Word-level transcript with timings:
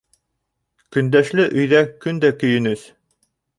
Көндәшле 0.97 1.45
өйҙә 1.61 1.83
көн 2.07 2.25
дә 2.25 2.35
көйөнөс. 2.45 2.91